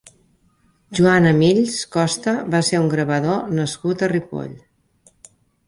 Joan 0.99 1.27
Amills 1.31 1.75
Costa 1.97 2.33
va 2.55 2.63
ser 2.71 2.81
un 2.85 2.89
gravador 2.95 3.55
nascut 3.61 4.01
a 4.09 4.13
Ripoll. 4.17 4.59